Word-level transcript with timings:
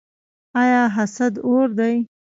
آیا 0.61 0.83
حسد 0.95 1.33
اور 1.45 1.67
دی؟ 1.77 1.93